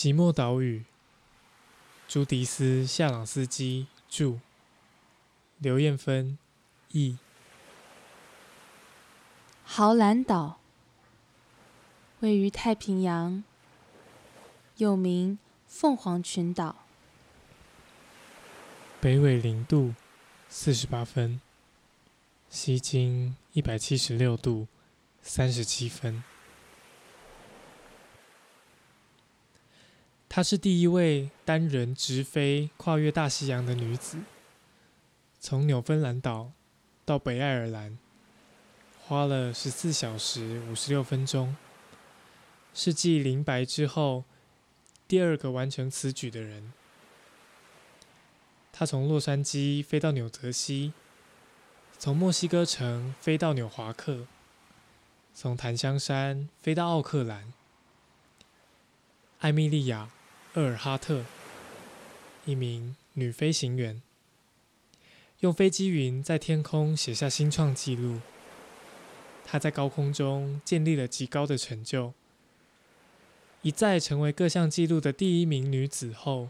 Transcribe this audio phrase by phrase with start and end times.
[0.00, 0.82] 即墨岛屿，
[2.08, 4.38] 朱迪斯·夏朗斯基著，
[5.58, 6.38] 刘艳芬
[6.92, 7.18] 译。
[9.62, 10.58] 豪兰岛
[12.20, 13.44] 位于太平洋，
[14.78, 16.76] 又名凤凰群岛，
[19.02, 19.94] 北纬零度
[20.48, 21.42] 四十八分，
[22.48, 24.66] 西经一百七十六度
[25.20, 26.24] 三十七分。
[30.32, 34.18] 她是第一位单人直飞跨越大西洋的女子，
[35.40, 36.52] 从纽芬兰岛
[37.04, 37.98] 到北爱尔兰。
[39.02, 41.56] 花了十四小时五十六分钟，
[42.72, 44.22] 是继林白之后
[45.08, 46.72] 第二个完成此举的人。
[48.72, 50.92] 她从洛杉矶飞到纽泽西，
[51.98, 54.28] 从墨西哥城飞到纽华克，
[55.34, 57.52] 从檀香山飞到奥克兰。
[59.40, 60.04] 艾米莉亚·
[60.54, 61.24] 厄尔哈特，
[62.44, 64.02] 一名女飞行员，
[65.38, 68.20] 用飞机云在天空写下新创纪录。
[69.44, 72.14] 她在高空中建立了极高的成就，
[73.62, 76.48] 一再成为各项纪录的第一名女子后，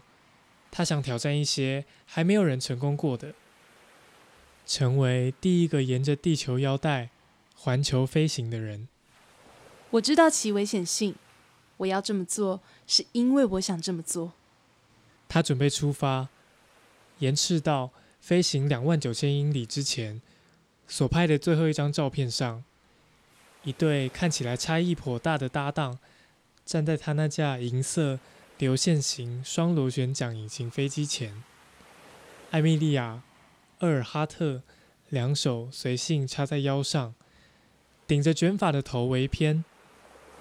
[0.71, 3.35] 她想挑战一些还没有人成功过的，
[4.65, 7.11] 成为第一个沿着地球腰带
[7.53, 8.87] 环球飞行的人。
[9.91, 11.13] 我知道其危险性，
[11.81, 14.33] 我要这么做是因为我想这么做。
[15.27, 16.29] 他准备出发，
[17.19, 20.21] 延赤道飞行两万九千英里之前
[20.87, 22.63] 所拍的最后一张照片上。
[23.63, 25.99] 一对看起来差异颇大的搭档，
[26.65, 28.19] 站在他那架银色
[28.57, 31.43] 流线型双螺旋桨引擎飞机前。
[32.49, 33.21] 艾米莉亚·
[33.85, 34.61] 厄尔哈特
[35.09, 37.13] 两手随性插在腰上，
[38.07, 39.63] 顶着卷发的头微偏，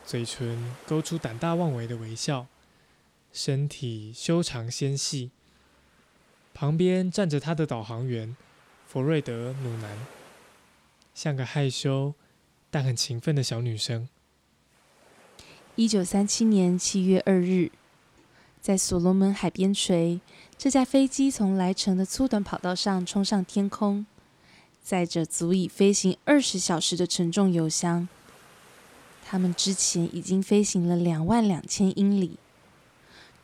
[0.07, 2.47] 嘴唇勾出胆大妄为的微笑，
[3.33, 5.31] 身体修长纤细。
[6.53, 8.37] 旁边站着他的导航员
[8.87, 9.99] 弗瑞德·努南，
[11.15, 12.15] 像个害羞。
[12.73, 14.09] 但很勤奋的小女生。
[15.75, 17.73] 一九三七年七月二日，
[18.61, 20.21] 在所罗门海边陲，
[20.57, 24.07] 这架飞机从来城的粗短跑道上冲上天空，
[24.85, 28.09] 载着足以飞行二十小时的沉重油箱。
[29.31, 32.37] 他们之前已经飞行了两万两千英里，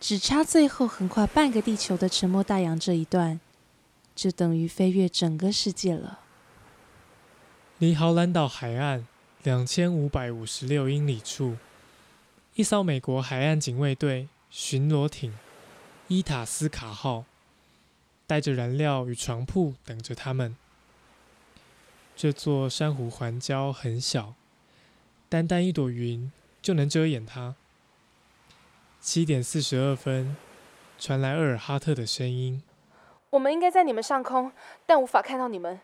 [0.01, 3.39] 只差最后横跨半个地球的沉默大洋这一段，
[4.17, 6.19] 就等于飞越整个世界了。
[7.79, 9.07] 离豪兰岛海岸。
[9.45, 11.57] 两千五百五十六英里处，
[12.57, 15.39] 一艘美国海岸警卫队巡逻艇
[16.09, 17.25] “伊塔斯卡号”
[18.27, 20.57] 带着燃料与床铺等着他们。
[22.17, 24.35] 这座珊瑚环礁很小，
[25.37, 26.33] 单单一朵云
[26.63, 27.55] 就能遮掩它。
[29.03, 30.35] 七点四十二分，
[30.99, 32.63] 传来厄尔哈特的声音
[33.29, 34.51] ：“我们应该在你们上空，
[34.87, 35.79] 但无法看到你们，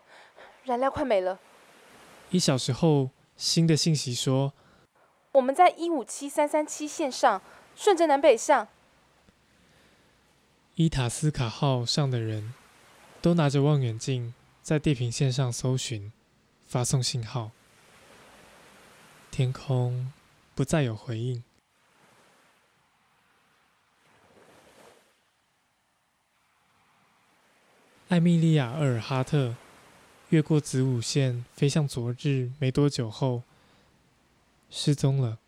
[0.63, 1.39] 燃料快没了。”
[2.31, 3.11] 一小时后。
[3.35, 4.53] 新的信息说
[5.33, 7.41] ：“我们在一五七三三七线上，
[7.75, 8.67] 顺着南北向。
[10.75, 12.53] 伊塔斯卡号上的人
[13.21, 16.13] 都拿着望远镜在地平线上搜寻，
[16.67, 17.51] 发送信号。
[19.35, 20.13] 天空
[20.53, 21.43] 不再有回应。
[28.09, 29.55] 艾米莉亚·厄尔哈特。”
[30.29, 33.41] 越过子午线，飞向昨日没多久后，
[34.69, 35.39] 失踪了。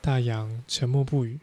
[0.00, 1.40] 大洋沉默不语。